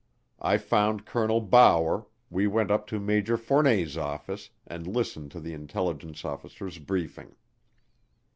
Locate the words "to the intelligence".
5.29-6.25